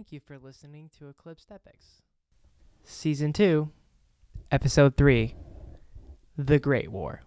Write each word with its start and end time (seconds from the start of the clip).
Thank 0.00 0.12
you 0.12 0.20
for 0.20 0.38
listening 0.38 0.88
to 0.98 1.10
Eclipsed 1.10 1.52
Epics. 1.52 2.00
Season 2.84 3.34
2, 3.34 3.68
Episode 4.50 4.96
3 4.96 5.34
The 6.38 6.58
Great 6.58 6.90
War. 6.90 7.20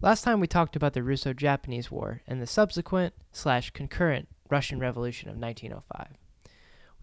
Last 0.00 0.22
time 0.22 0.40
we 0.40 0.46
talked 0.46 0.76
about 0.76 0.94
the 0.94 1.02
Russo 1.02 1.34
Japanese 1.34 1.90
War 1.90 2.22
and 2.26 2.40
the 2.40 2.46
subsequent 2.46 3.12
slash 3.32 3.68
concurrent 3.68 4.28
Russian 4.48 4.78
Revolution 4.78 5.28
of 5.28 5.36
1905. 5.36 6.16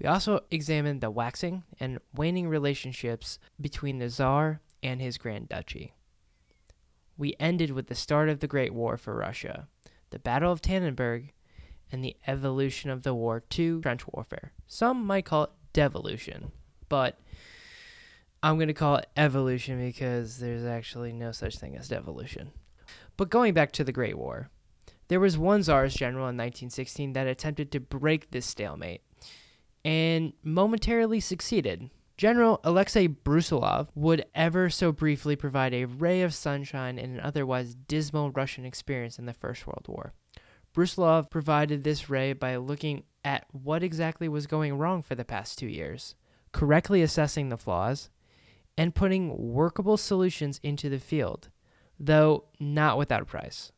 We 0.02 0.07
also 0.07 0.39
examined 0.50 1.02
the 1.02 1.11
waxing 1.11 1.61
and 1.79 2.00
waning 2.16 2.50
relationships 2.50 3.38
between 3.61 4.00
the 4.00 4.10
Tsar 4.10 4.61
and 4.82 5.00
his 5.00 5.20
Grand 5.20 5.47
Duchy. 5.47 5.93
We 7.20 7.36
ended 7.39 7.70
with 7.70 7.86
the 7.86 7.93
start 7.93 8.29
of 8.29 8.39
the 8.39 8.47
Great 8.47 8.74
War 8.74 8.97
for 8.97 9.16
Russia, 9.16 9.68
the 10.10 10.18
Battle 10.18 10.52
of 10.52 10.60
Tannenberg, 10.60 11.34
and 11.92 12.04
the 12.04 12.16
evolution 12.28 12.89
of 12.89 13.04
the 13.04 13.14
war 13.14 13.42
to 13.52 13.82
trench 13.82 14.04
warfare. 14.07 14.54
Some 14.68 15.06
might 15.06 15.25
call 15.25 15.43
it 15.43 15.50
devolution, 15.74 16.52
but 16.88 17.20
I'm 18.42 18.56
going 18.56 18.68
to 18.68 18.74
call 18.74 18.98
it 18.98 19.07
evolution 19.18 19.86
because 19.86 20.39
there's 20.39 20.65
actually 20.65 21.14
no 21.14 21.32
such 21.32 21.57
thing 21.57 21.75
as 21.75 21.89
devolution. 21.89 22.52
But 23.18 23.29
going 23.29 23.54
back 23.54 23.71
to 23.74 23.84
the 23.84 23.92
Great 23.92 24.18
War, 24.18 24.50
there 25.10 25.20
was 25.20 25.38
one 25.38 25.64
Tsar's 25.64 25.93
general 25.93 26.24
in 26.24 26.38
1916 26.38 27.14
that 27.14 27.28
attempted 27.28 27.71
to 27.71 27.79
break 27.79 28.32
this 28.32 28.46
stalemate 28.46 29.01
and 29.84 30.34
momentarily 30.43 31.20
succeeded. 31.20 31.90
General 32.16 32.59
Alexei 32.64 33.08
Brusilov 33.08 33.88
would 33.95 34.26
ever 34.36 34.70
so 34.70 34.92
briefly 34.92 35.36
provide 35.36 35.73
a 35.73 35.86
ray 35.86 36.22
of 36.22 36.34
sunshine 36.34 37.00
in 37.00 37.16
an 37.16 37.20
otherwise 37.22 37.76
dismal 37.76 38.31
Russian 38.31 38.66
experience 38.66 39.17
in 39.17 39.26
the 39.26 39.34
First 39.34 39.66
World 39.66 39.86
War. 39.88 40.14
Brusilov 40.73 41.30
provided 41.30 41.83
this 41.83 42.09
ray 42.09 42.33
by 42.33 42.55
looking 42.55 43.03
at 43.23 43.45
what 43.52 43.83
exactly 43.83 44.30
was 44.30 44.48
going 44.48 44.78
wrong 44.78 45.02
for 45.02 45.16
the 45.16 45.26
past 45.26 45.58
two 45.58 45.67
years, 45.67 46.16
correctly 46.52 47.02
assessing 47.02 47.50
the 47.50 47.58
flaws, 47.58 48.09
and 48.78 48.95
putting 48.95 49.53
workable 49.53 49.98
solutions 49.98 50.59
into 50.64 50.89
the 50.89 51.00
field, 51.00 51.50
though 52.00 52.45
not 52.59 52.98
without 52.98 53.23
a 53.23 53.26
price. 53.26 53.72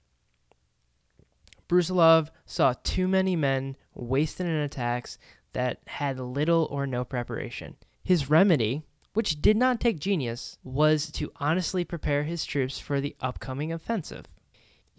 Brusilov 1.67 2.29
saw 2.45 2.73
too 2.83 3.07
many 3.07 3.35
men 3.35 3.77
wasted 3.95 4.45
in 4.45 4.55
attacks 4.55 5.17
that 5.53 5.79
had 5.87 6.19
little 6.19 6.67
or 6.69 6.85
no 6.85 7.03
preparation. 7.05 7.77
His 8.03 8.29
remedy, 8.29 8.83
which 9.13 9.41
did 9.41 9.55
not 9.55 9.79
take 9.79 9.99
genius, 9.99 10.57
was 10.63 11.09
to 11.13 11.31
honestly 11.37 11.85
prepare 11.85 12.23
his 12.23 12.45
troops 12.45 12.77
for 12.79 12.99
the 12.99 13.15
upcoming 13.21 13.71
offensive 13.71 14.25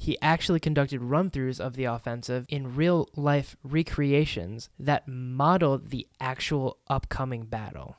he 0.02 0.18
actually 0.20 0.58
conducted 0.58 1.00
run 1.00 1.30
throughs 1.30 1.60
of 1.60 1.76
the 1.76 1.84
offensive 1.84 2.44
in 2.48 2.74
real 2.74 3.08
life 3.14 3.54
recreations 3.62 4.68
that 4.76 5.06
modeled 5.06 5.90
the 5.90 6.08
actual 6.20 6.78
upcoming 6.88 7.44
battle. 7.44 7.94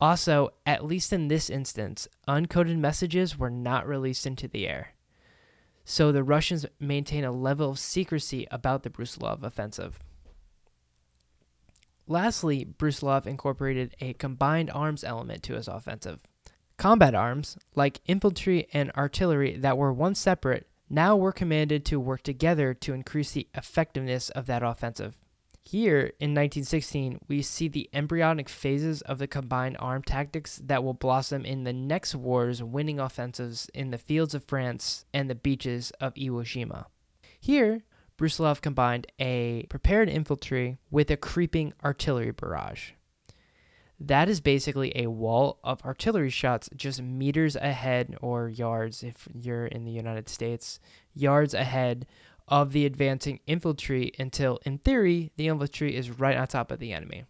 Also, 0.00 0.48
at 0.64 0.82
least 0.82 1.12
in 1.12 1.28
this 1.28 1.50
instance, 1.50 2.08
uncoded 2.26 2.78
messages 2.78 3.38
were 3.38 3.50
not 3.50 3.86
released 3.86 4.26
into 4.26 4.48
the 4.48 4.66
air. 4.66 4.94
So 5.84 6.12
the 6.12 6.24
Russians 6.24 6.64
maintain 6.80 7.24
a 7.24 7.30
level 7.30 7.68
of 7.68 7.78
secrecy 7.78 8.48
about 8.50 8.84
the 8.84 8.90
Brusilov 8.90 9.42
offensive. 9.42 9.98
Lastly, 12.06 12.64
Brusilov 12.64 13.26
incorporated 13.26 13.96
a 14.00 14.14
combined 14.14 14.70
arms 14.70 15.04
element 15.04 15.42
to 15.42 15.56
his 15.56 15.68
offensive. 15.68 16.22
Combat 16.76 17.14
arms, 17.14 17.56
like 17.74 18.00
infantry 18.06 18.66
and 18.72 18.90
artillery 18.92 19.56
that 19.56 19.78
were 19.78 19.92
once 19.92 20.18
separate, 20.18 20.66
now 20.90 21.16
were 21.16 21.32
commanded 21.32 21.84
to 21.86 22.00
work 22.00 22.22
together 22.22 22.74
to 22.74 22.92
increase 22.92 23.32
the 23.32 23.48
effectiveness 23.54 24.28
of 24.30 24.46
that 24.46 24.62
offensive. 24.62 25.16
Here, 25.62 26.12
in 26.20 26.34
1916, 26.34 27.20
we 27.26 27.40
see 27.40 27.68
the 27.68 27.88
embryonic 27.94 28.50
phases 28.50 29.00
of 29.02 29.18
the 29.18 29.26
combined 29.26 29.78
arm 29.80 30.02
tactics 30.02 30.60
that 30.62 30.84
will 30.84 30.92
blossom 30.92 31.46
in 31.46 31.64
the 31.64 31.72
next 31.72 32.14
war's 32.14 32.62
winning 32.62 33.00
offensives 33.00 33.70
in 33.72 33.90
the 33.90 33.96
fields 33.96 34.34
of 34.34 34.44
France 34.44 35.06
and 35.14 35.30
the 35.30 35.34
beaches 35.34 35.90
of 36.00 36.12
Iwo 36.14 36.42
Jima. 36.42 36.84
Here, 37.40 37.82
Brusilov 38.18 38.60
combined 38.60 39.06
a 39.18 39.64
prepared 39.70 40.10
infantry 40.10 40.76
with 40.90 41.10
a 41.10 41.16
creeping 41.16 41.72
artillery 41.82 42.30
barrage. 42.30 42.90
That 44.00 44.28
is 44.28 44.40
basically 44.40 44.92
a 44.96 45.06
wall 45.06 45.60
of 45.62 45.82
artillery 45.84 46.30
shots 46.30 46.68
just 46.74 47.00
meters 47.00 47.56
ahead, 47.56 48.16
or 48.20 48.48
yards 48.48 49.02
if 49.02 49.28
you're 49.32 49.66
in 49.66 49.84
the 49.84 49.92
United 49.92 50.28
States, 50.28 50.80
yards 51.14 51.54
ahead 51.54 52.06
of 52.48 52.72
the 52.72 52.84
advancing 52.86 53.40
infantry 53.46 54.12
until, 54.18 54.58
in 54.64 54.78
theory, 54.78 55.32
the 55.36 55.48
infantry 55.48 55.96
is 55.96 56.18
right 56.18 56.36
on 56.36 56.46
top 56.46 56.70
of 56.70 56.78
the 56.78 56.92
enemy. 56.92 57.24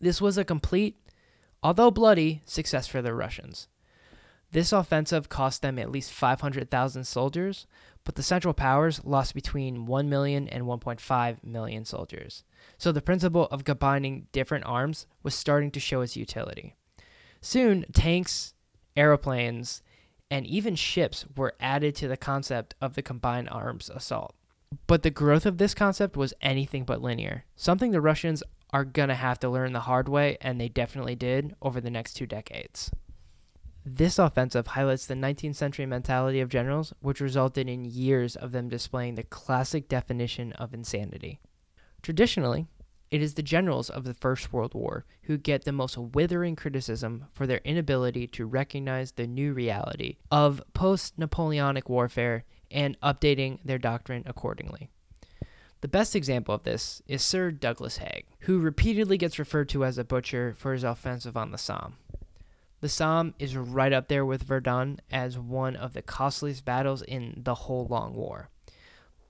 This 0.00 0.20
was 0.20 0.36
a 0.36 0.44
complete, 0.44 0.96
although 1.62 1.90
bloody, 1.90 2.42
success 2.44 2.86
for 2.86 3.00
the 3.00 3.14
Russians. 3.14 3.68
This 4.52 4.70
offensive 4.70 5.30
cost 5.30 5.62
them 5.62 5.78
at 5.78 5.90
least 5.90 6.12
500,000 6.12 7.04
soldiers, 7.04 7.66
but 8.04 8.16
the 8.16 8.22
Central 8.22 8.52
Powers 8.52 9.02
lost 9.02 9.34
between 9.34 9.86
1 9.86 10.08
million 10.10 10.46
and 10.46 10.64
1.5 10.64 11.42
million 11.42 11.84
soldiers. 11.86 12.44
So 12.76 12.92
the 12.92 13.00
principle 13.00 13.48
of 13.50 13.64
combining 13.64 14.26
different 14.30 14.66
arms 14.66 15.06
was 15.22 15.34
starting 15.34 15.70
to 15.70 15.80
show 15.80 16.02
its 16.02 16.18
utility. 16.18 16.76
Soon, 17.40 17.86
tanks, 17.94 18.52
aeroplanes, 18.94 19.82
and 20.30 20.46
even 20.46 20.76
ships 20.76 21.24
were 21.34 21.54
added 21.58 21.94
to 21.96 22.08
the 22.08 22.16
concept 22.18 22.74
of 22.80 22.94
the 22.94 23.02
combined 23.02 23.48
arms 23.48 23.90
assault. 23.94 24.34
But 24.86 25.02
the 25.02 25.10
growth 25.10 25.46
of 25.46 25.56
this 25.56 25.74
concept 25.74 26.16
was 26.16 26.34
anything 26.42 26.84
but 26.84 27.00
linear, 27.00 27.44
something 27.56 27.90
the 27.90 28.00
Russians 28.02 28.42
are 28.70 28.84
going 28.84 29.08
to 29.08 29.14
have 29.14 29.38
to 29.40 29.48
learn 29.48 29.72
the 29.72 29.80
hard 29.80 30.08
way, 30.08 30.36
and 30.40 30.60
they 30.60 30.68
definitely 30.68 31.14
did 31.14 31.54
over 31.62 31.80
the 31.80 31.90
next 31.90 32.14
two 32.14 32.26
decades. 32.26 32.90
This 33.84 34.18
offensive 34.18 34.68
highlights 34.68 35.06
the 35.06 35.14
19th 35.14 35.56
century 35.56 35.86
mentality 35.86 36.40
of 36.40 36.48
generals, 36.48 36.92
which 37.00 37.20
resulted 37.20 37.68
in 37.68 37.84
years 37.84 38.36
of 38.36 38.52
them 38.52 38.68
displaying 38.68 39.16
the 39.16 39.24
classic 39.24 39.88
definition 39.88 40.52
of 40.52 40.72
insanity. 40.72 41.40
Traditionally, 42.00 42.68
it 43.10 43.20
is 43.20 43.34
the 43.34 43.42
generals 43.42 43.90
of 43.90 44.04
the 44.04 44.14
First 44.14 44.52
World 44.52 44.72
War 44.72 45.04
who 45.24 45.36
get 45.36 45.64
the 45.64 45.72
most 45.72 45.98
withering 45.98 46.54
criticism 46.54 47.26
for 47.32 47.46
their 47.46 47.60
inability 47.64 48.26
to 48.28 48.46
recognize 48.46 49.12
the 49.12 49.26
new 49.26 49.52
reality 49.52 50.16
of 50.30 50.62
post 50.74 51.18
Napoleonic 51.18 51.88
warfare 51.88 52.44
and 52.70 52.98
updating 53.00 53.58
their 53.64 53.78
doctrine 53.78 54.22
accordingly. 54.26 54.90
The 55.82 55.88
best 55.88 56.14
example 56.14 56.54
of 56.54 56.62
this 56.62 57.02
is 57.08 57.22
Sir 57.22 57.50
Douglas 57.50 57.98
Haig, 57.98 58.26
who 58.40 58.60
repeatedly 58.60 59.18
gets 59.18 59.40
referred 59.40 59.68
to 59.70 59.84
as 59.84 59.98
a 59.98 60.04
butcher 60.04 60.54
for 60.56 60.72
his 60.72 60.84
offensive 60.84 61.36
on 61.36 61.50
the 61.50 61.58
Somme. 61.58 61.96
The 62.82 62.88
Somme 62.88 63.32
is 63.38 63.56
right 63.56 63.92
up 63.92 64.08
there 64.08 64.26
with 64.26 64.42
Verdun 64.42 64.98
as 65.08 65.38
one 65.38 65.76
of 65.76 65.92
the 65.92 66.02
costliest 66.02 66.64
battles 66.64 67.00
in 67.02 67.40
the 67.44 67.54
whole 67.54 67.86
long 67.86 68.12
war. 68.12 68.48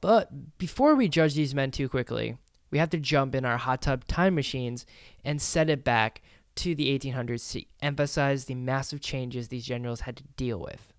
But 0.01 0.57
before 0.57 0.95
we 0.95 1.07
judge 1.07 1.35
these 1.35 1.55
men 1.55 1.71
too 1.71 1.87
quickly, 1.91 2.39
we 2.71 2.79
have 2.79 2.89
to 2.91 2.99
jump 2.99 3.35
in 3.35 3.45
our 3.45 3.59
hot 3.59 3.83
tub 3.83 4.07
time 4.07 4.35
machines 4.35 4.87
and 5.23 5.41
set 5.41 5.69
it 5.69 5.85
back 5.85 6.23
to 6.55 6.75
the 6.75 6.99
1800s 6.99 7.53
to 7.53 7.65
emphasize 7.83 8.47
the 8.47 8.55
massive 8.55 9.03
changes 9.03 9.49
these 9.49 9.67
generals 9.67 10.01
had 10.01 10.17
to 10.17 10.25
deal 10.39 10.59
with. 10.59 10.91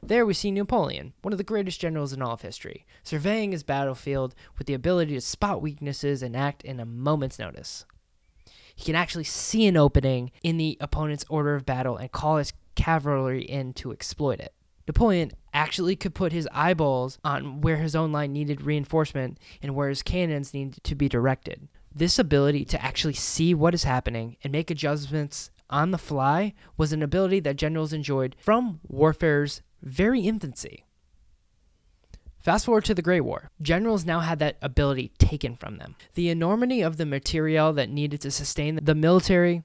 There 0.00 0.24
we 0.24 0.32
see 0.32 0.52
Napoleon, 0.52 1.12
one 1.22 1.32
of 1.32 1.38
the 1.38 1.44
greatest 1.44 1.80
generals 1.80 2.12
in 2.12 2.22
all 2.22 2.34
of 2.34 2.42
history, 2.42 2.86
surveying 3.02 3.50
his 3.50 3.64
battlefield 3.64 4.36
with 4.58 4.68
the 4.68 4.74
ability 4.74 5.14
to 5.14 5.20
spot 5.20 5.60
weaknesses 5.60 6.22
and 6.22 6.36
act 6.36 6.62
in 6.62 6.78
a 6.78 6.86
moment's 6.86 7.40
notice. 7.40 7.84
He 8.80 8.86
can 8.86 8.94
actually 8.94 9.24
see 9.24 9.66
an 9.66 9.76
opening 9.76 10.30
in 10.42 10.56
the 10.56 10.78
opponent's 10.80 11.26
order 11.28 11.54
of 11.54 11.66
battle 11.66 11.98
and 11.98 12.10
call 12.10 12.38
his 12.38 12.54
cavalry 12.76 13.42
in 13.42 13.74
to 13.74 13.92
exploit 13.92 14.40
it. 14.40 14.54
Napoleon 14.88 15.32
actually 15.52 15.96
could 15.96 16.14
put 16.14 16.32
his 16.32 16.48
eyeballs 16.50 17.18
on 17.22 17.60
where 17.60 17.76
his 17.76 17.94
own 17.94 18.10
line 18.10 18.32
needed 18.32 18.62
reinforcement 18.62 19.36
and 19.60 19.74
where 19.74 19.90
his 19.90 20.02
cannons 20.02 20.54
needed 20.54 20.82
to 20.82 20.94
be 20.94 21.10
directed. 21.10 21.68
This 21.94 22.18
ability 22.18 22.64
to 22.64 22.82
actually 22.82 23.12
see 23.12 23.52
what 23.52 23.74
is 23.74 23.84
happening 23.84 24.38
and 24.42 24.50
make 24.50 24.70
adjustments 24.70 25.50
on 25.68 25.90
the 25.90 25.98
fly 25.98 26.54
was 26.78 26.94
an 26.94 27.02
ability 27.02 27.40
that 27.40 27.56
generals 27.56 27.92
enjoyed 27.92 28.34
from 28.38 28.80
warfare's 28.88 29.60
very 29.82 30.22
infancy. 30.22 30.86
Fast 32.42 32.64
forward 32.64 32.86
to 32.86 32.94
the 32.94 33.02
Great 33.02 33.20
War. 33.20 33.50
Generals 33.60 34.06
now 34.06 34.20
had 34.20 34.38
that 34.38 34.56
ability 34.62 35.12
taken 35.18 35.56
from 35.56 35.76
them. 35.76 35.94
The 36.14 36.30
enormity 36.30 36.80
of 36.80 36.96
the 36.96 37.04
material 37.04 37.72
that 37.74 37.90
needed 37.90 38.22
to 38.22 38.30
sustain 38.30 38.80
the 38.82 38.94
military, 38.94 39.62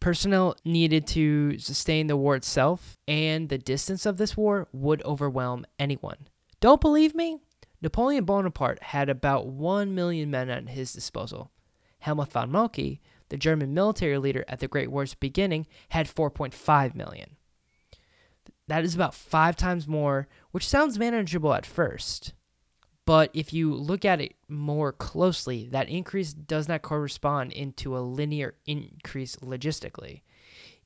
personnel 0.00 0.56
needed 0.64 1.06
to 1.08 1.58
sustain 1.58 2.06
the 2.06 2.16
war 2.16 2.34
itself, 2.34 2.96
and 3.06 3.50
the 3.50 3.58
distance 3.58 4.06
of 4.06 4.16
this 4.16 4.34
war 4.34 4.66
would 4.72 5.04
overwhelm 5.04 5.66
anyone. 5.78 6.28
Don't 6.60 6.80
believe 6.80 7.14
me? 7.14 7.38
Napoleon 7.82 8.24
Bonaparte 8.24 8.82
had 8.82 9.10
about 9.10 9.46
1 9.46 9.94
million 9.94 10.30
men 10.30 10.48
at 10.48 10.70
his 10.70 10.94
disposal. 10.94 11.50
Helmuth 11.98 12.32
von 12.32 12.50
Moltke, 12.50 13.00
the 13.28 13.36
German 13.36 13.74
military 13.74 14.16
leader 14.16 14.44
at 14.48 14.60
the 14.60 14.68
Great 14.68 14.90
War's 14.90 15.14
beginning, 15.14 15.66
had 15.90 16.06
4.5 16.06 16.94
million. 16.94 17.36
That 18.68 18.84
is 18.84 18.94
about 18.94 19.14
five 19.14 19.56
times 19.56 19.86
more, 19.86 20.28
which 20.50 20.66
sounds 20.66 20.98
manageable 20.98 21.54
at 21.54 21.66
first. 21.66 22.32
But 23.04 23.30
if 23.32 23.52
you 23.52 23.72
look 23.72 24.04
at 24.04 24.20
it 24.20 24.34
more 24.48 24.92
closely, 24.92 25.68
that 25.68 25.88
increase 25.88 26.32
does 26.32 26.66
not 26.66 26.82
correspond 26.82 27.52
into 27.52 27.96
a 27.96 28.00
linear 28.00 28.54
increase 28.66 29.36
logistically. 29.36 30.22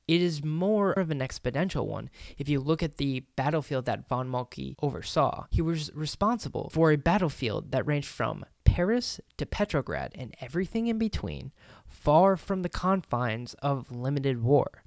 It 0.07 0.21
is 0.21 0.43
more 0.43 0.91
of 0.91 1.09
an 1.09 1.19
exponential 1.19 1.85
one. 1.85 2.09
If 2.37 2.49
you 2.49 2.59
look 2.59 2.83
at 2.83 2.97
the 2.97 3.21
battlefield 3.35 3.85
that 3.85 4.07
von 4.07 4.27
Moltke 4.27 4.75
oversaw, 4.81 5.45
he 5.49 5.61
was 5.61 5.91
responsible 5.95 6.69
for 6.71 6.91
a 6.91 6.97
battlefield 6.97 7.71
that 7.71 7.87
ranged 7.87 8.09
from 8.09 8.45
Paris 8.65 9.19
to 9.37 9.45
Petrograd 9.45 10.11
and 10.15 10.35
everything 10.39 10.87
in 10.87 10.97
between, 10.97 11.51
far 11.87 12.35
from 12.37 12.61
the 12.61 12.69
confines 12.69 13.53
of 13.55 13.91
limited 13.91 14.43
war. 14.43 14.83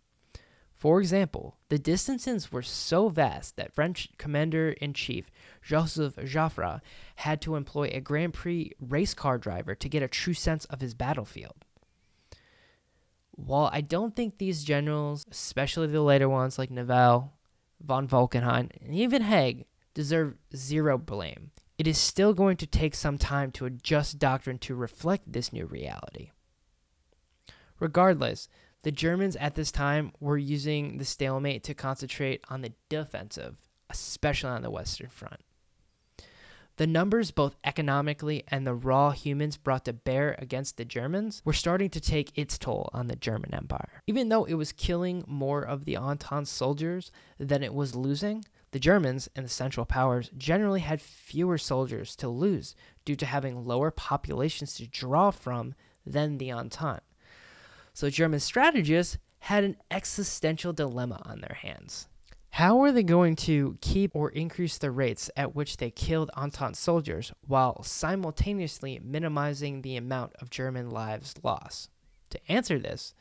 For 0.85 1.01
example, 1.01 1.57
the 1.71 1.79
distances 1.79 2.53
were 2.53 2.61
so 2.61 3.09
vast 3.09 3.57
that 3.57 3.73
French 3.73 4.11
commander 4.19 4.73
in 4.73 4.93
chief 4.93 5.31
Joseph 5.63 6.17
Joffre 6.17 6.83
had 7.17 7.41
to 7.41 7.57
employ 7.57 7.85
a 7.85 8.03
Grand 8.03 8.35
Prix 8.35 8.71
race 8.79 9.15
car 9.15 9.39
driver 9.39 9.75
to 9.75 9.89
get 9.89 10.03
a 10.03 10.09
true 10.09 10.35
sense 10.35 10.67
of 10.67 10.83
his 10.83 10.93
battlefield. 10.93 11.65
While 13.31 13.71
I 13.73 13.81
don't 13.81 14.15
think 14.15 14.37
these 14.37 14.63
generals, 14.63 15.25
especially 15.31 15.87
the 15.87 16.03
later 16.03 16.29
ones 16.29 16.59
like 16.59 16.71
Nivelle, 16.71 17.33
von 17.81 18.07
Falkenhayn, 18.07 18.71
and 18.85 18.95
even 18.95 19.23
Haig, 19.23 19.65
deserve 19.95 20.35
zero 20.55 20.99
blame, 20.99 21.51
it 21.79 21.87
is 21.87 21.97
still 21.97 22.35
going 22.35 22.59
to 22.59 22.67
take 22.67 22.95
some 22.95 23.17
time 23.17 23.53
to 23.53 23.65
adjust 23.65 24.19
doctrine 24.19 24.59
to 24.59 24.75
reflect 24.75 25.33
this 25.33 25.51
new 25.51 25.65
reality. 25.65 26.33
Regardless, 27.81 28.51
the 28.85 28.93
Germans 28.93 29.35
at 29.37 29.55
this 29.55 29.73
time 29.73 30.13
were 30.21 30.39
using 30.39 30.99
the 30.99 31.05
stalemate 31.05 31.65
to 31.65 31.75
concentrate 31.75 32.45
on 32.49 32.61
the 32.61 32.73
defensive, 32.89 33.57
especially 33.91 34.51
on 34.51 34.63
the 34.63 34.71
Western 34.71 35.09
Front. 35.09 35.41
The 36.77 36.87
numbers, 36.87 37.31
both 37.31 37.57
economically 37.65 38.45
and 38.49 38.67
the 38.67 38.75
raw 38.75 39.13
humans 39.13 39.57
brought 39.57 39.85
to 39.87 39.93
bear 39.93 40.35
against 40.39 40.77
the 40.77 40.85
Germans, 40.85 41.41
were 41.45 41.53
starting 41.53 41.89
to 41.91 42.01
take 42.01 42.37
its 42.37 42.59
toll 42.59 42.91
on 42.93 43.07
the 43.07 43.17
German 43.17 43.55
Empire. 43.55 44.03
Even 44.07 44.29
though 44.29 44.45
it 44.45 44.55
was 44.55 44.73
killing 44.73 45.25
more 45.27 45.63
of 45.63 45.85
the 45.85 45.97
Entente 45.97 46.49
soldiers 46.49 47.11
than 47.39 47.63
it 47.63 47.73
was 47.73 47.95
losing, 47.95 48.45
the 48.73 48.81
Germans 48.81 49.31
and 49.37 49.47
the 49.47 49.51
Central 49.51 49.87
Powers 49.87 50.31
generally 50.37 50.81
had 50.81 51.01
fewer 51.01 51.57
soldiers 51.59 52.17
to 52.17 52.29
lose 52.29 52.75
due 53.05 53.17
to 53.17 53.25
having 53.25 53.65
lower 53.65 53.91
populations 53.91 54.75
to 54.75 54.87
draw 54.87 55.31
from 55.31 55.75
than 56.05 56.37
the 56.39 56.53
Entente. 56.53 57.03
So 57.95 58.11
German 58.11 58.41
strategists 58.41 59.19
had 59.39 59.63
an 59.63 59.77
existential 59.91 60.73
dilemma 60.73 61.23
on 61.25 61.41
their 61.41 61.57
hands. 61.61 62.09
How 62.51 62.77
were 62.77 62.93
they 62.93 63.03
going 63.03 63.37
to 63.37 63.79
keep 63.81 64.15
or 64.15 64.31
increase 64.31 64.79
the 64.79 64.91
rates 64.91 65.31
at 65.37 65.55
which 65.55 65.77
they 65.77 65.91
killed 65.91 66.31
Entente 66.37 66.77
soldiers 66.77 67.33
while 67.47 67.83
simultaneously 67.83 69.01
minimizing 69.03 69.83
the 69.83 69.97
amount 69.97 70.35
of 70.41 70.51
German 70.51 70.91
lives 70.91 71.35
lost? 71.43 71.91
To 72.31 72.41
answer 72.51 72.79
this, 72.79 73.15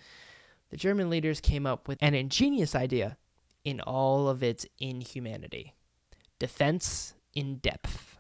the 0.70 0.78
German 0.78 1.10
leaders 1.10 1.40
came 1.40 1.66
up 1.66 1.88
with 1.88 1.98
an 2.02 2.14
ingenious 2.16 2.76
idea 2.76 3.18
in 3.64 3.80
all 3.82 4.28
of 4.28 4.44
its 4.44 4.66
inhumanity 4.80 5.74
defense 6.40 7.14
in 7.34 7.58
depth. 7.58 8.13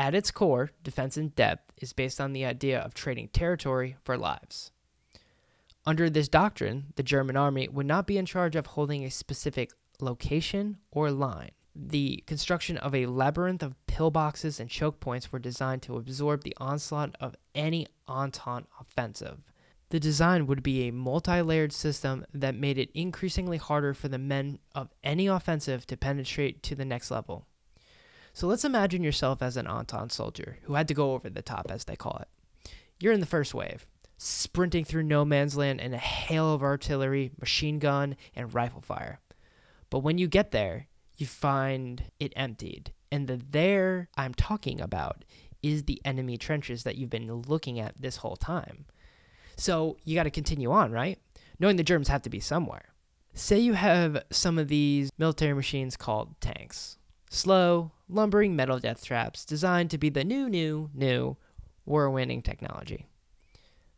At 0.00 0.14
its 0.14 0.30
core, 0.30 0.70
defense 0.82 1.18
in 1.18 1.28
depth 1.28 1.74
is 1.76 1.92
based 1.92 2.22
on 2.22 2.32
the 2.32 2.46
idea 2.46 2.80
of 2.80 2.94
trading 2.94 3.28
territory 3.28 3.96
for 4.02 4.16
lives. 4.16 4.70
Under 5.84 6.08
this 6.08 6.26
doctrine, 6.26 6.94
the 6.96 7.02
German 7.02 7.36
army 7.36 7.68
would 7.68 7.84
not 7.84 8.06
be 8.06 8.16
in 8.16 8.24
charge 8.24 8.56
of 8.56 8.64
holding 8.64 9.04
a 9.04 9.10
specific 9.10 9.72
location 10.00 10.78
or 10.90 11.10
line. 11.10 11.50
The 11.76 12.24
construction 12.26 12.78
of 12.78 12.94
a 12.94 13.04
labyrinth 13.04 13.62
of 13.62 13.76
pillboxes 13.86 14.58
and 14.58 14.70
choke 14.70 15.00
points 15.00 15.32
were 15.32 15.38
designed 15.38 15.82
to 15.82 15.98
absorb 15.98 16.44
the 16.44 16.56
onslaught 16.56 17.14
of 17.20 17.36
any 17.54 17.86
Entente 18.08 18.68
offensive. 18.80 19.52
The 19.90 20.00
design 20.00 20.46
would 20.46 20.62
be 20.62 20.88
a 20.88 20.92
multi 20.92 21.42
layered 21.42 21.74
system 21.74 22.24
that 22.32 22.54
made 22.54 22.78
it 22.78 22.90
increasingly 22.94 23.58
harder 23.58 23.92
for 23.92 24.08
the 24.08 24.16
men 24.16 24.60
of 24.74 24.88
any 25.04 25.26
offensive 25.26 25.86
to 25.88 25.98
penetrate 25.98 26.62
to 26.62 26.74
the 26.74 26.86
next 26.86 27.10
level. 27.10 27.44
So 28.32 28.46
let's 28.46 28.64
imagine 28.64 29.02
yourself 29.02 29.42
as 29.42 29.56
an 29.56 29.66
Entente 29.66 30.12
soldier 30.12 30.58
who 30.62 30.74
had 30.74 30.88
to 30.88 30.94
go 30.94 31.12
over 31.12 31.28
the 31.28 31.42
top, 31.42 31.70
as 31.70 31.84
they 31.84 31.96
call 31.96 32.22
it. 32.22 32.28
You're 32.98 33.12
in 33.12 33.20
the 33.20 33.26
first 33.26 33.54
wave 33.54 33.86
sprinting 34.22 34.84
through 34.84 35.02
no 35.02 35.24
man's 35.24 35.56
land 35.56 35.80
in 35.80 35.94
a 35.94 35.98
hail 35.98 36.52
of 36.52 36.62
artillery, 36.62 37.30
machine 37.40 37.78
gun, 37.78 38.14
and 38.34 38.52
rifle 38.52 38.82
fire. 38.82 39.18
But 39.88 40.00
when 40.00 40.18
you 40.18 40.28
get 40.28 40.50
there, 40.50 40.88
you 41.16 41.24
find 41.24 42.04
it 42.20 42.34
emptied. 42.36 42.92
And 43.10 43.26
the 43.26 43.40
there 43.50 44.08
I'm 44.18 44.34
talking 44.34 44.78
about 44.78 45.24
is 45.62 45.84
the 45.84 46.02
enemy 46.04 46.36
trenches 46.36 46.82
that 46.82 46.96
you've 46.96 47.08
been 47.08 47.32
looking 47.32 47.80
at 47.80 47.94
this 47.98 48.18
whole 48.18 48.36
time. 48.36 48.84
So 49.56 49.96
you 50.04 50.14
got 50.14 50.24
to 50.24 50.30
continue 50.30 50.70
on, 50.70 50.92
right? 50.92 51.18
Knowing 51.58 51.76
the 51.76 51.82
Germans 51.82 52.08
have 52.08 52.22
to 52.22 52.30
be 52.30 52.40
somewhere. 52.40 52.92
Say 53.32 53.58
you 53.58 53.72
have 53.72 54.22
some 54.30 54.58
of 54.58 54.68
these 54.68 55.10
military 55.16 55.54
machines 55.54 55.96
called 55.96 56.38
tanks. 56.42 56.98
Slow, 57.32 57.92
lumbering 58.08 58.56
metal 58.56 58.80
death 58.80 59.04
traps 59.04 59.44
designed 59.44 59.88
to 59.90 59.98
be 59.98 60.10
the 60.10 60.24
new, 60.24 60.48
new, 60.48 60.90
new 60.92 61.36
war 61.86 62.10
winning 62.10 62.42
technology. 62.42 63.06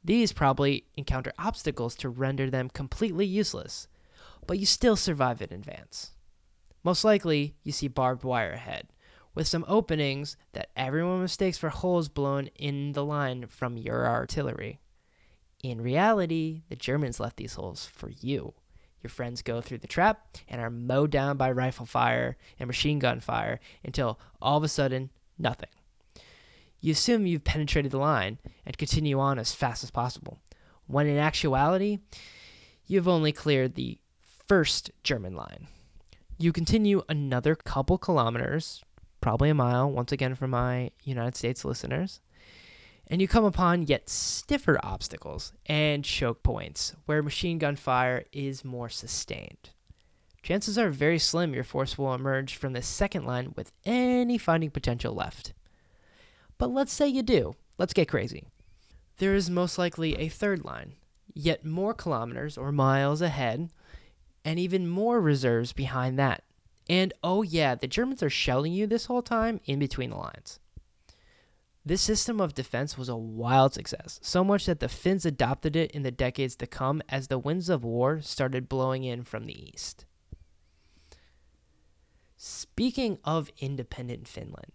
These 0.05 0.35
probably 0.35 0.85
encounter 0.99 1.33
obstacles 1.39 1.95
to 1.97 2.11
render 2.11 2.51
them 2.51 2.69
completely 2.69 3.25
useless, 3.25 3.89
but 4.47 4.59
you 4.59 4.67
still 4.67 4.97
survive 4.97 5.41
in 5.41 5.51
advance. 5.51 6.11
Most 6.85 7.05
likely, 7.05 7.57
you 7.63 7.73
see 7.73 7.89
barbed 7.89 8.23
wire 8.23 8.53
ahead, 8.53 8.89
with 9.35 9.49
some 9.49 9.65
openings 9.67 10.37
that 10.53 10.69
everyone 10.77 11.23
mistakes 11.23 11.57
for 11.57 11.71
holes 11.71 12.11
blown 12.11 12.49
in 12.57 12.93
the 12.93 13.05
line 13.05 13.47
from 13.47 13.79
your 13.79 14.07
artillery. 14.07 14.79
In 15.63 15.81
reality, 15.81 16.65
the 16.69 16.77
Germans 16.77 17.19
left 17.19 17.39
these 17.39 17.55
holes 17.55 17.87
for 17.87 18.11
you. 18.11 18.53
Your 19.03 19.11
friends 19.11 19.43
go 19.43 19.61
through 19.61 19.79
the 19.79 19.87
trap 19.87 20.37
and 20.49 20.61
are 20.61 20.71
mowed 20.71 21.11
down 21.11 21.37
by 21.37 21.51
rifle 21.51 21.87
fire 21.87 22.37
and 22.59 22.67
machine 22.67 22.99
gun 22.99 23.21
fire 23.21 23.61
until 23.85 24.19
all 24.41 24.59
of 24.59 24.65
a 24.65 24.69
sudden, 24.69 25.11
nothing 25.39 25.69
you 26.83 26.93
assume 26.93 27.27
you've 27.27 27.45
penetrated 27.45 27.93
the 27.93 27.99
line 27.99 28.39
and 28.67 28.77
continue 28.77 29.19
on 29.19 29.39
as 29.39 29.55
fast 29.55 29.85
as 29.85 29.91
possible, 29.91 30.41
when 30.87 31.07
in 31.07 31.17
actuality, 31.17 32.01
you've 32.87 33.09
only 33.09 33.33
cleared 33.33 33.77
the 33.77 33.99
first 34.49 34.91
German 35.05 35.35
line. 35.35 35.69
You 36.39 36.53
continue 36.53 37.03
another 37.09 37.55
couple 37.55 37.99
kilometers, 37.99 38.83
probably 39.21 39.49
a 39.49 39.55
mile, 39.55 39.91
once 39.91 40.11
again 40.11 40.35
for 40.35 40.49
my 40.49 40.91
United 41.05 41.37
States 41.37 41.65
listeners, 41.65 42.21
and 43.07 43.21
you 43.21 43.29
come 43.29 43.45
upon 43.45 43.87
yet 43.87 44.09
stiffer 44.09 44.79
obstacles 44.83 45.53
and 45.67 46.05
choke 46.05 46.43
points 46.43 46.95
where 47.07 47.23
machine 47.23 47.59
gun 47.59 47.77
fire 47.77 48.25
is 48.33 48.65
more 48.65 48.89
sustained. 48.89 49.71
Chances 50.43 50.77
are 50.77 50.91
very 50.91 51.19
slim 51.19 51.55
your 51.55 51.65
force 51.65 51.97
will 51.97 52.15
emerge 52.15 52.57
from 52.57 52.73
the 52.73 52.83
second 52.83 53.25
line 53.25 53.53
with 53.57 53.73
any 53.85 54.39
fighting 54.39 54.71
potential 54.71 55.15
left. 55.15 55.53
But 56.59 56.71
let's 56.71 56.93
say 56.93 57.07
you 57.07 57.23
do. 57.23 57.55
Let's 57.79 57.93
get 57.93 58.09
crazy. 58.09 58.49
There 59.19 59.35
is 59.35 59.51
most 59.51 59.79
likely 59.79 60.17
a 60.17 60.29
third 60.29 60.65
line, 60.65 60.95
yet 61.33 61.65
more 61.65 61.95
kilometers 61.95 62.59
or 62.59 62.73
miles 62.73 63.23
ahead, 63.23 63.71
and 64.45 64.59
even 64.59 64.89
more 64.89 65.21
reserves 65.21 65.73
behind 65.73 66.19
that. 66.19 66.43
And 66.89 67.13
oh, 67.23 67.43
yeah, 67.43 67.75
the 67.75 67.87
Germans 67.87 68.23
are 68.23 68.31
shelling 68.31 68.73
you 68.73 68.87
this 68.87 69.07
whole 69.07 69.23
time 69.23 69.61
in 69.65 69.79
between 69.79 70.11
the 70.11 70.17
lines. 70.17 70.59
This 71.85 72.03
system 72.03 72.41
of 72.41 72.55
defense 72.55 72.97
was 72.97 73.09
a 73.09 73.17
wild 73.17 73.75
success, 73.75 74.21
so 74.23 74.45
much 74.45 74.67
that 74.67 74.79
the 74.79 74.89
Finns 74.89 75.27
adopted 75.27 75.75
it 75.75 75.91
in 75.91 76.03
the 76.03 76.13
decades 76.13 76.55
to 76.57 76.67
come 76.67 77.03
as 77.09 77.27
the 77.27 77.39
winds 77.39 77.69
of 77.69 77.83
war 77.83 78.21
started 78.21 78.69
blowing 78.69 79.03
in 79.03 79.25
from 79.25 79.47
the 79.47 79.69
east. 79.69 80.05
Speaking 82.37 83.19
of 83.25 83.51
independent 83.59 84.29
Finland, 84.29 84.73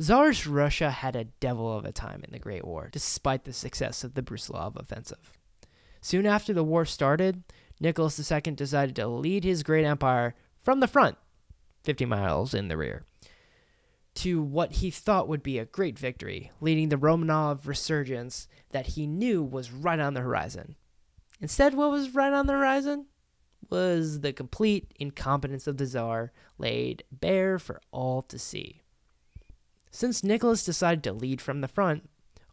Tsarist 0.00 0.46
Russia 0.46 0.90
had 0.90 1.14
a 1.14 1.24
devil 1.24 1.76
of 1.76 1.84
a 1.84 1.92
time 1.92 2.22
in 2.24 2.32
the 2.32 2.38
Great 2.38 2.64
War, 2.64 2.88
despite 2.90 3.44
the 3.44 3.52
success 3.52 4.02
of 4.02 4.14
the 4.14 4.22
Brusilov 4.22 4.76
offensive. 4.76 5.38
Soon 6.00 6.26
after 6.26 6.52
the 6.52 6.64
war 6.64 6.84
started, 6.84 7.44
Nicholas 7.78 8.18
II 8.18 8.52
decided 8.52 8.96
to 8.96 9.06
lead 9.06 9.44
his 9.44 9.62
great 9.62 9.84
empire 9.84 10.34
from 10.62 10.80
the 10.80 10.88
front, 10.88 11.18
50 11.84 12.04
miles 12.06 12.54
in 12.54 12.68
the 12.68 12.76
rear, 12.76 13.04
to 14.14 14.42
what 14.42 14.72
he 14.72 14.90
thought 14.90 15.28
would 15.28 15.42
be 15.42 15.58
a 15.58 15.64
great 15.64 15.98
victory, 15.98 16.50
leading 16.60 16.88
the 16.88 16.96
Romanov 16.96 17.66
resurgence 17.66 18.48
that 18.70 18.88
he 18.88 19.06
knew 19.06 19.42
was 19.42 19.70
right 19.70 20.00
on 20.00 20.14
the 20.14 20.20
horizon. 20.20 20.76
Instead, 21.40 21.74
what 21.74 21.90
was 21.90 22.14
right 22.14 22.32
on 22.32 22.46
the 22.46 22.52
horizon? 22.52 23.06
Was 23.68 24.20
the 24.20 24.32
complete 24.32 24.92
incompetence 24.98 25.66
of 25.66 25.76
the 25.76 25.86
Tsar 25.86 26.32
laid 26.58 27.04
bare 27.12 27.58
for 27.58 27.80
all 27.92 28.22
to 28.22 28.38
see. 28.38 28.82
Since 29.90 30.24
Nicholas 30.24 30.64
decided 30.64 31.02
to 31.04 31.12
lead 31.12 31.40
from 31.40 31.60
the 31.60 31.68
front, 31.68 32.08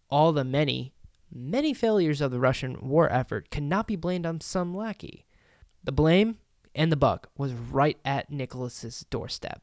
all 0.10 0.32
the 0.32 0.44
many, 0.44 0.94
many 1.32 1.74
failures 1.74 2.22
of 2.22 2.32
the 2.32 2.40
Russian 2.40 2.88
war 2.88 3.12
effort 3.12 3.50
cannot 3.50 3.88
be 3.88 3.96
blamed 3.96 4.26
on 4.26 4.42
some 4.42 4.76
lackey. 4.76 5.26
The 5.84 5.92
blame 5.92 6.38
and 6.74 6.92
the 6.92 6.96
buck 6.98 7.30
was 7.38 7.54
right 7.54 7.98
at 8.06 8.32
Nicholas's 8.32 9.06
doorstep. 9.10 9.62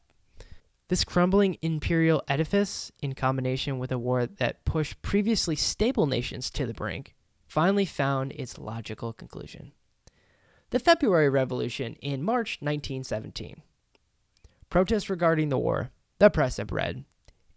This 0.88 1.04
crumbling 1.04 1.56
imperial 1.62 2.22
edifice, 2.28 2.92
in 3.00 3.14
combination 3.14 3.78
with 3.78 3.90
a 3.90 3.98
war 3.98 4.26
that 4.26 4.64
pushed 4.66 5.00
previously 5.00 5.56
stable 5.56 6.06
nations 6.06 6.50
to 6.50 6.66
the 6.66 6.74
brink, 6.74 7.14
finally 7.46 7.86
found 7.86 8.32
its 8.32 8.58
logical 8.58 9.14
conclusion. 9.14 9.72
The 10.70 10.78
February 10.78 11.30
Revolution 11.30 11.94
in 12.02 12.22
March 12.22 12.58
1917. 12.60 13.62
Protests 14.68 15.08
regarding 15.08 15.48
the 15.48 15.58
war, 15.58 15.90
the 16.18 16.28
press 16.28 16.58
had 16.58 16.70
read, 16.70 17.04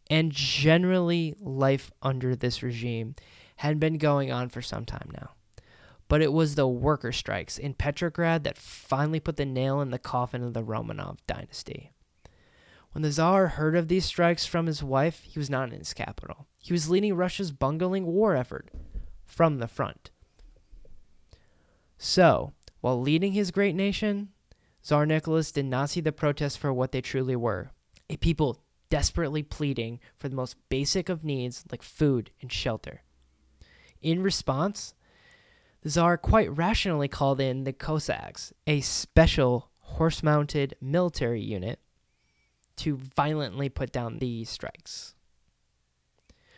and 0.09 0.31
generally 0.31 1.35
life 1.37 1.91
under 2.01 2.33
this 2.33 2.63
regime 2.63 3.15
had 3.57 3.77
been 3.77 3.97
going 3.97 4.31
on 4.31 4.47
for 4.47 4.61
some 4.61 4.85
time 4.85 5.11
now. 5.13 5.31
But 6.07 6.21
it 6.21 6.31
was 6.31 6.55
the 6.55 6.67
worker 6.67 7.11
strikes 7.11 7.57
in 7.57 7.73
Petrograd 7.73 8.45
that 8.45 8.57
finally 8.57 9.19
put 9.19 9.35
the 9.35 9.45
nail 9.45 9.81
in 9.81 9.91
the 9.91 9.99
coffin 9.99 10.43
of 10.43 10.53
the 10.53 10.63
Romanov 10.63 11.17
dynasty. 11.27 11.91
When 12.97 13.03
the 13.03 13.11
Tsar 13.11 13.49
heard 13.49 13.75
of 13.75 13.89
these 13.89 14.05
strikes 14.05 14.47
from 14.47 14.65
his 14.65 14.81
wife, 14.81 15.21
he 15.21 15.37
was 15.37 15.51
not 15.51 15.71
in 15.71 15.77
his 15.77 15.93
capital. 15.93 16.47
He 16.57 16.73
was 16.73 16.89
leading 16.89 17.13
Russia's 17.13 17.51
bungling 17.51 18.07
war 18.07 18.35
effort 18.35 18.71
from 19.23 19.59
the 19.59 19.67
front. 19.67 20.09
So, 21.99 22.53
while 22.81 22.99
leading 22.99 23.33
his 23.33 23.51
great 23.51 23.75
nation, 23.75 24.29
Tsar 24.81 25.05
Nicholas 25.05 25.51
did 25.51 25.67
not 25.67 25.91
see 25.91 26.01
the 26.01 26.11
protests 26.11 26.55
for 26.55 26.73
what 26.73 26.91
they 26.91 27.01
truly 27.01 27.35
were 27.35 27.69
a 28.09 28.17
people 28.17 28.63
desperately 28.89 29.43
pleading 29.43 29.99
for 30.15 30.27
the 30.27 30.35
most 30.35 30.55
basic 30.67 31.07
of 31.07 31.23
needs 31.23 31.65
like 31.69 31.83
food 31.83 32.31
and 32.41 32.51
shelter. 32.51 33.03
In 34.01 34.23
response, 34.23 34.95
the 35.83 35.91
Tsar 35.91 36.17
quite 36.17 36.51
rationally 36.57 37.07
called 37.07 37.39
in 37.39 37.63
the 37.63 37.73
Cossacks, 37.73 38.53
a 38.65 38.81
special 38.81 39.69
horse 39.81 40.23
mounted 40.23 40.75
military 40.81 41.41
unit, 41.41 41.79
to 42.77 42.97
violently 42.97 43.69
put 43.69 43.91
down 43.91 44.19
the 44.19 44.45
strikes. 44.45 45.13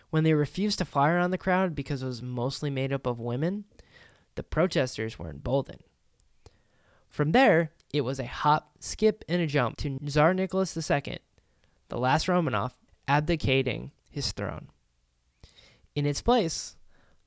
When 0.09 0.23
they 0.23 0.33
refused 0.33 0.79
to 0.79 0.85
fire 0.85 1.17
on 1.17 1.31
the 1.31 1.37
crowd 1.37 1.75
because 1.75 2.01
it 2.01 2.07
was 2.07 2.21
mostly 2.21 2.69
made 2.69 2.91
up 2.91 3.05
of 3.05 3.19
women, 3.19 3.65
the 4.35 4.43
protesters 4.43 5.19
were 5.19 5.29
emboldened. 5.29 5.83
From 7.07 7.31
there, 7.31 7.71
it 7.91 8.01
was 8.01 8.19
a 8.19 8.25
hop, 8.25 8.71
skip, 8.79 9.23
and 9.27 9.41
a 9.41 9.47
jump 9.47 9.77
to 9.77 9.99
Tsar 10.05 10.33
Nicholas 10.33 10.75
II, 10.77 11.19
the 11.89 11.97
last 11.97 12.27
Romanov, 12.27 12.73
abdicating 13.07 13.91
his 14.09 14.31
throne. 14.31 14.69
In 15.95 16.05
its 16.05 16.21
place, 16.21 16.75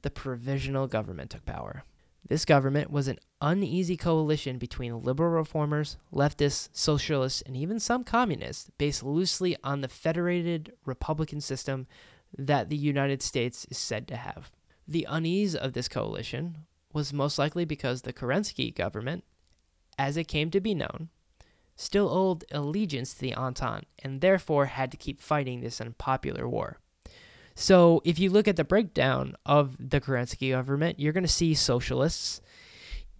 the 0.02 0.10
provisional 0.10 0.86
government 0.86 1.30
took 1.30 1.44
power. 1.44 1.84
This 2.28 2.44
government 2.44 2.90
was 2.90 3.08
an 3.08 3.18
uneasy 3.40 3.96
coalition 3.96 4.58
between 4.58 5.02
liberal 5.02 5.30
reformers, 5.30 5.96
leftists, 6.12 6.68
socialists, 6.72 7.42
and 7.42 7.56
even 7.56 7.80
some 7.80 8.04
communists, 8.04 8.70
based 8.78 9.02
loosely 9.02 9.56
on 9.64 9.80
the 9.80 9.88
federated 9.88 10.72
republican 10.84 11.40
system 11.40 11.86
that 12.36 12.68
the 12.68 12.76
United 12.76 13.22
States 13.22 13.66
is 13.70 13.76
said 13.76 14.06
to 14.08 14.16
have. 14.16 14.50
The 14.86 15.06
unease 15.08 15.54
of 15.54 15.72
this 15.72 15.88
coalition 15.88 16.58
was 16.92 17.12
most 17.12 17.38
likely 17.38 17.64
because 17.64 18.02
the 18.02 18.12
Kerensky 18.12 18.74
government, 18.74 19.24
as 19.98 20.16
it 20.16 20.28
came 20.28 20.50
to 20.50 20.60
be 20.60 20.74
known, 20.74 21.08
still 21.76 22.08
owed 22.08 22.44
allegiance 22.52 23.14
to 23.14 23.20
the 23.20 23.34
Entente 23.34 23.86
and 23.98 24.20
therefore 24.20 24.66
had 24.66 24.90
to 24.90 24.96
keep 24.96 25.20
fighting 25.20 25.60
this 25.60 25.80
unpopular 25.80 26.48
war. 26.48 26.78
So 27.54 28.00
if 28.04 28.18
you 28.18 28.30
look 28.30 28.48
at 28.48 28.56
the 28.56 28.64
breakdown 28.64 29.36
of 29.44 29.76
the 29.78 30.00
Kerensky 30.00 30.50
government, 30.50 30.98
you're 30.98 31.12
going 31.12 31.22
to 31.24 31.28
see 31.28 31.54
socialists, 31.54 32.40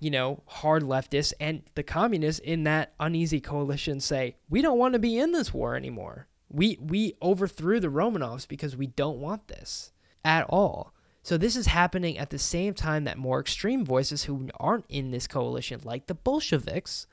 you 0.01 0.11
know, 0.11 0.43
hard 0.47 0.83
leftists, 0.83 1.33
and 1.39 1.63
the 1.75 1.83
communists 1.83 2.41
in 2.41 2.65
that 2.65 2.95
uneasy 2.99 3.41
coalition 3.41 4.01
say, 4.01 4.37
"We 4.49 4.63
don't 4.63 4.79
want 4.79 4.95
to 4.95 4.99
be 4.99 5.19
in 5.19 5.33
this 5.33 5.53
war 5.53 5.77
anymore. 5.77 6.29
We 6.49 6.79
we 6.81 7.15
overthrew 7.23 7.81
the 7.81 7.89
Romanovs 7.89 8.49
because 8.49 8.77
we 8.77 8.87
don't 8.87 9.19
want 9.19 9.49
this 9.49 9.93
at 10.25 10.47
all." 10.49 10.93
So 11.23 11.39
this 11.39 11.55
is 11.55 11.67
happening 11.67 12.19
at 12.19 12.31
the 12.31 12.39
same 12.39 12.75
time 12.75 13.05
that 13.05 13.17
more 13.17 13.39
extreme 13.39 13.85
voices 13.85 14.25
who 14.25 14.49
aren't 14.59 14.87
in 14.89 15.13
this 15.13 15.29
coalition, 15.29 15.81
like 15.85 16.07
the 16.07 16.15
Bolsheviks, 16.15 17.07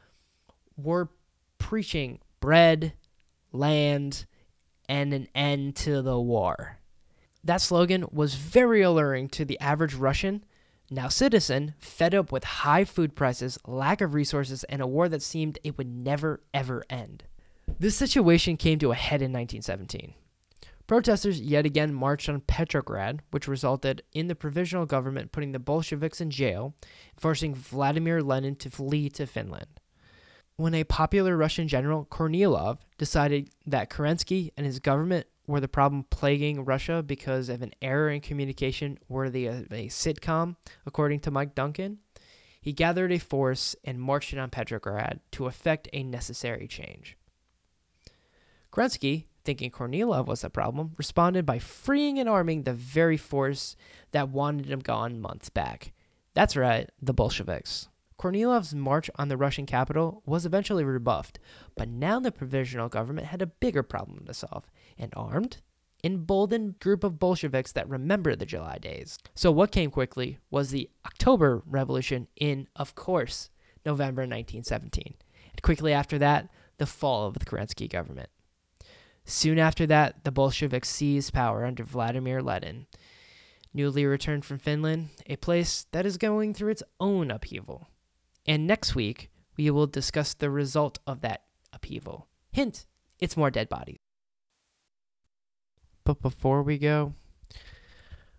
were 0.75 1.09
preaching 1.59 2.19
bread, 2.39 2.93
land, 3.51 4.25
and 4.87 5.13
an 5.13 5.27
end 5.35 5.75
to 5.75 6.01
the 6.01 6.19
war. 6.19 6.78
That 7.43 7.61
slogan 7.61 8.05
was 8.11 8.35
very 8.35 8.81
alluring 8.81 9.29
to 9.29 9.45
the 9.45 9.59
average 9.59 9.95
Russian, 9.95 10.43
now 10.91 11.07
citizen, 11.07 11.75
fed 11.77 12.13
up 12.13 12.31
with 12.31 12.43
high 12.43 12.83
food 12.83 13.15
prices, 13.15 13.57
lack 13.65 14.01
of 14.01 14.13
resources, 14.13 14.63
and 14.65 14.81
a 14.81 14.87
war 14.87 15.07
that 15.09 15.21
seemed 15.21 15.59
it 15.63 15.77
would 15.77 15.87
never 15.87 16.41
ever 16.53 16.83
end. 16.89 17.23
This 17.79 17.95
situation 17.95 18.57
came 18.57 18.79
to 18.79 18.91
a 18.91 18.95
head 18.95 19.21
in 19.21 19.31
1917. 19.31 20.15
Protesters 20.87 21.39
yet 21.39 21.67
again 21.67 21.93
marched 21.93 22.27
on 22.27 22.41
Petrograd, 22.41 23.21
which 23.29 23.47
resulted 23.47 24.01
in 24.11 24.27
the 24.27 24.33
provisional 24.33 24.87
government 24.87 25.31
putting 25.31 25.51
the 25.51 25.59
Bolsheviks 25.59 26.19
in 26.19 26.31
jail, 26.31 26.73
forcing 27.15 27.53
Vladimir 27.53 28.23
Lenin 28.23 28.55
to 28.55 28.71
flee 28.71 29.07
to 29.11 29.27
Finland. 29.27 29.67
When 30.55 30.73
a 30.73 30.83
popular 30.83 31.37
Russian 31.37 31.67
general, 31.67 32.05
Kornilov, 32.05 32.79
decided 32.97 33.51
that 33.67 33.91
Kerensky 33.91 34.51
and 34.57 34.65
his 34.65 34.79
government 34.79 35.27
were 35.49 35.59
the 35.59 35.67
problem 35.67 36.05
plaguing 36.11 36.63
Russia 36.63 37.01
because 37.01 37.49
of 37.49 37.63
an 37.63 37.73
error 37.81 38.09
in 38.09 38.21
communication 38.21 38.99
worthy 39.09 39.47
of 39.47 39.73
a 39.73 39.87
sitcom, 39.87 40.55
according 40.85 41.19
to 41.21 41.31
Mike 41.31 41.55
Duncan. 41.55 41.97
He 42.61 42.71
gathered 42.71 43.11
a 43.11 43.17
force 43.17 43.75
and 43.83 43.99
marched 43.99 44.31
it 44.31 44.39
on 44.39 44.51
Petrograd 44.51 45.21
to 45.31 45.47
effect 45.47 45.89
a 45.91 46.03
necessary 46.03 46.67
change. 46.67 47.17
Kerensky, 48.71 49.25
thinking 49.43 49.71
Kornilov 49.71 50.27
was 50.27 50.41
the 50.41 50.49
problem, 50.51 50.93
responded 50.97 51.45
by 51.45 51.57
freeing 51.57 52.19
and 52.19 52.29
arming 52.29 52.63
the 52.63 52.73
very 52.73 53.17
force 53.17 53.75
that 54.11 54.29
wanted 54.29 54.69
him 54.69 54.81
gone 54.81 55.19
months 55.19 55.49
back. 55.49 55.93
That's 56.35 56.55
right, 56.55 56.89
the 57.01 57.13
Bolsheviks. 57.13 57.89
Kornilov's 58.19 58.75
march 58.75 59.09
on 59.15 59.29
the 59.29 59.37
Russian 59.37 59.65
capital 59.65 60.21
was 60.25 60.45
eventually 60.45 60.83
rebuffed, 60.83 61.39
but 61.77 61.87
now 61.87 62.19
the 62.19 62.33
provisional 62.33 62.89
government 62.89 63.27
had 63.27 63.41
a 63.41 63.47
bigger 63.47 63.81
problem 63.81 64.25
to 64.25 64.33
solve 64.33 64.65
an 64.97 65.09
armed, 65.15 65.61
emboldened 66.03 66.79
group 66.79 67.05
of 67.05 67.17
Bolsheviks 67.17 67.71
that 67.71 67.87
remember 67.87 68.35
the 68.35 68.45
July 68.45 68.77
days. 68.77 69.19
So, 69.35 69.51
what 69.53 69.71
came 69.71 69.89
quickly 69.89 70.37
was 70.51 70.71
the 70.71 70.89
October 71.05 71.63
Revolution 71.65 72.27
in, 72.35 72.67
of 72.75 72.93
course, 72.93 73.49
November 73.85 74.23
1917. 74.23 75.15
And 75.51 75.61
quickly 75.61 75.93
after 75.93 76.17
that, 76.19 76.49
the 76.77 76.85
fall 76.85 77.25
of 77.25 77.39
the 77.39 77.45
Kerensky 77.45 77.89
government. 77.89 78.29
Soon 79.23 79.59
after 79.59 79.85
that, 79.87 80.25
the 80.25 80.31
Bolsheviks 80.31 80.89
seized 80.89 81.31
power 81.33 81.63
under 81.63 81.85
Vladimir 81.85 82.41
Lenin, 82.41 82.87
newly 83.73 84.05
returned 84.05 84.43
from 84.43 84.57
Finland, 84.57 85.09
a 85.25 85.37
place 85.37 85.85
that 85.91 86.05
is 86.05 86.17
going 86.17 86.53
through 86.53 86.71
its 86.71 86.83
own 86.99 87.31
upheaval. 87.31 87.87
And 88.49 88.65
next 88.65 88.95
week, 88.95 89.29
we 89.57 89.69
will 89.69 89.85
discuss 89.85 90.33
the 90.33 90.49
result 90.49 90.97
of 91.05 91.21
that 91.21 91.43
upheaval. 91.71 92.27
Hint, 92.51 92.87
it's 93.19 93.37
more 93.37 93.51
dead 93.51 93.69
bodies. 93.69 93.99
But 96.03 96.23
before 96.23 96.63
we 96.63 96.79
go, 96.79 97.13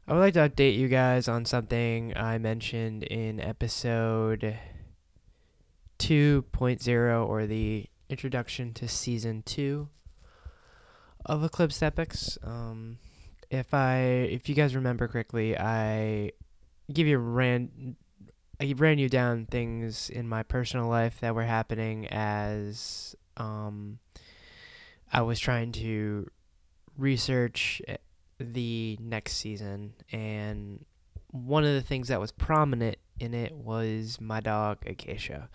I 0.08 0.14
would 0.14 0.18
like 0.18 0.34
to 0.34 0.48
update 0.48 0.76
you 0.76 0.88
guys 0.88 1.28
on 1.28 1.44
something 1.44 2.12
I 2.16 2.38
mentioned 2.38 3.04
in 3.04 3.38
episode 3.38 4.58
2.0 6.00 7.28
or 7.28 7.46
the 7.46 7.86
introduction 8.08 8.74
to 8.74 8.88
season 8.88 9.44
2 9.46 9.88
of 11.24 11.44
Eclipse 11.44 11.84
Epics. 11.84 12.36
Um, 12.42 12.98
if 13.48 13.72
I 13.72 13.98
if 14.28 14.48
you 14.48 14.56
guys 14.56 14.74
remember 14.74 15.06
correctly, 15.06 15.56
I 15.56 16.32
give 16.92 17.06
you 17.06 17.14
a 17.14 17.20
ran 17.20 17.94
I 18.60 18.74
ran 18.76 18.98
you 18.98 19.08
down 19.08 19.46
things 19.46 20.10
in 20.10 20.28
my 20.28 20.42
personal 20.42 20.88
life 20.88 21.20
that 21.20 21.34
were 21.34 21.44
happening 21.44 22.06
as 22.08 23.16
um, 23.38 23.98
I 25.10 25.22
was 25.22 25.40
trying 25.40 25.72
to 25.72 26.30
research 26.98 27.80
eh, 27.88 27.96
the 28.38 28.98
next 29.00 29.34
season, 29.34 29.94
and 30.12 30.84
one 31.30 31.64
of 31.64 31.72
the 31.72 31.80
things 31.80 32.08
that 32.08 32.20
was 32.20 32.32
prominent 32.32 32.96
in 33.18 33.32
it 33.32 33.54
was 33.54 34.20
my 34.20 34.40
dog 34.40 34.78
Acacia. 34.86 35.48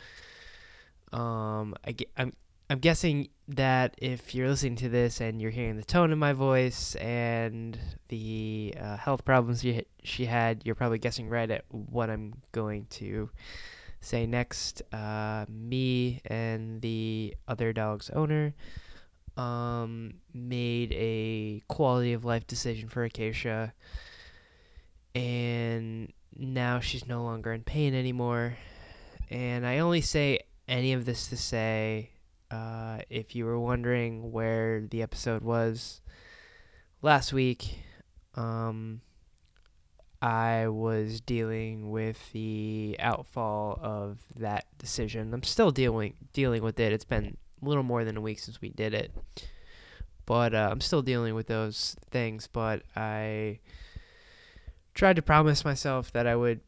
Um, 1.12 1.76
I, 1.86 1.96
I'm 2.18 2.34
I'm 2.70 2.80
guessing 2.80 3.30
that 3.50 3.94
if 4.00 4.34
you're 4.34 4.50
listening 4.50 4.78
to 4.78 4.90
this 4.90 5.22
and 5.22 5.40
you're 5.40 5.52
hearing 5.52 5.78
the 5.78 5.84
tone 5.84 6.12
of 6.12 6.18
my 6.18 6.34
voice 6.34 6.96
and 6.96 7.78
the 8.08 8.74
uh, 8.80 8.98
health 8.98 9.24
problems 9.24 9.62
she, 9.62 9.86
she 10.08 10.26
had, 10.26 10.62
you're 10.66 10.76
probably 10.76 11.00
guessing 11.00 11.30
right 11.30 11.50
at 11.50 11.66
what 11.70 12.10
I'm 12.10 12.34
going 12.52 12.88
to 12.92 13.30
say 14.00 14.26
next. 14.26 14.82
Uh, 14.94 15.46
me 15.50 16.22
and 16.26 16.82
the 16.82 17.36
other 17.48 17.74
dog's 17.74 18.10
owner 18.12 18.54
um, 19.38 20.16
made 20.34 20.94
a 20.94 21.62
quality 21.68 22.14
of 22.14 22.24
life 22.24 22.48
decision 22.48 22.90
for 22.90 23.04
Acacia, 23.04 23.74
and 25.14 26.12
now 26.36 26.80
she's 26.80 27.08
no 27.08 27.24
longer 27.24 27.54
in 27.54 27.64
pain 27.64 27.94
anymore. 27.94 28.58
And 29.30 29.66
I 29.66 29.80
only 29.80 30.02
say 30.02 30.40
any 30.68 30.94
of 30.94 31.06
this 31.06 31.28
to 31.28 31.38
say 31.38 32.12
Uh, 32.52 33.02
if 33.10 33.36
you 33.36 33.44
were 33.44 33.60
wondering 33.60 34.32
where 34.32 34.80
the 34.80 35.02
episode 35.02 35.42
was 35.42 36.00
last 37.02 37.34
week, 37.34 37.80
um, 38.36 39.02
I 40.26 40.70
was 40.70 41.22
dealing 41.22 41.92
with 41.92 42.32
the 42.32 42.96
outfall 43.00 43.78
of 43.80 44.18
that 44.38 44.66
decision. 44.80 45.32
I'm 45.36 45.44
still 45.44 45.70
dealing 45.70 46.16
dealing 46.34 46.64
with 46.64 46.80
it. 46.80 46.92
It's 46.92 47.06
been 47.06 47.38
a 47.62 47.66
little 47.66 47.84
more 47.84 48.04
than 48.04 48.18
a 48.18 48.22
week 48.22 48.40
since 48.40 48.60
we 48.60 48.70
did 48.70 48.96
it, 48.96 49.12
but 50.26 50.56
uh, 50.56 50.70
I'm 50.72 50.82
still 50.82 51.04
dealing 51.04 51.36
with 51.36 51.46
those 51.46 51.96
things. 52.10 52.48
But 52.48 52.82
I 52.96 53.60
tried 54.96 55.18
to 55.18 55.22
promise 55.22 55.64
myself 55.64 56.12
that 56.14 56.26
I 56.26 56.36
would 56.36 56.62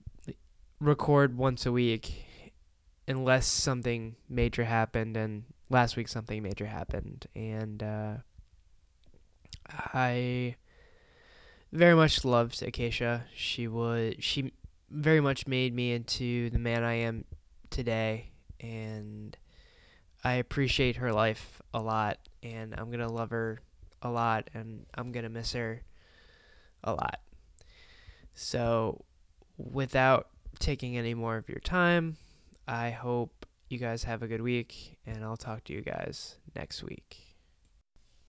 record 0.79 1.35
once 1.35 1.65
a 1.65 1.71
week 1.71 2.25
unless 3.07 3.47
something 3.47 4.17
major 4.29 4.65
happened 4.65 5.17
and 5.17 5.45
last 5.71 5.97
week 5.97 6.09
something 6.09 6.43
major 6.43 6.67
happened 6.67 7.25
and 7.35 7.81
uh, 7.81 8.13
I 9.95 10.57
very 11.71 11.95
much 11.95 12.23
loved 12.25 12.61
Acacia. 12.61 13.25
She 13.35 13.67
was 13.67 14.15
she 14.19 14.53
very 14.89 15.19
much 15.19 15.47
made 15.47 15.73
me 15.73 15.93
into 15.93 16.49
the 16.49 16.59
man 16.59 16.83
I 16.83 16.93
am 16.95 17.25
today 17.69 18.31
and 18.59 19.35
I 20.23 20.33
appreciate 20.33 20.97
her 20.97 21.11
life 21.11 21.61
a 21.73 21.81
lot 21.81 22.19
and 22.41 22.73
I'm 22.77 22.89
to 22.99 23.13
love 23.13 23.31
her 23.31 23.59
a 24.01 24.09
lot 24.09 24.49
and 24.53 24.85
I'm 24.95 25.11
to 25.23 25.29
miss 25.29 25.53
her 25.53 25.81
a 26.83 26.93
lot. 26.93 27.19
So 28.33 29.03
without 29.57 30.27
taking 30.59 30.97
any 30.97 31.13
more 31.13 31.37
of 31.37 31.49
your 31.49 31.59
time, 31.59 32.17
I 32.67 32.91
hope 32.91 33.45
you 33.69 33.77
guys 33.77 34.03
have 34.03 34.23
a 34.23 34.27
good 34.27 34.41
week, 34.41 34.97
and 35.05 35.23
I'll 35.23 35.37
talk 35.37 35.65
to 35.65 35.73
you 35.73 35.81
guys 35.81 36.37
next 36.55 36.83
week. 36.83 37.26